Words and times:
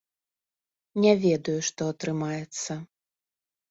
Не 1.05 1.13
ведаю, 1.27 1.59
што 1.71 1.81
атрымаецца. 1.97 2.83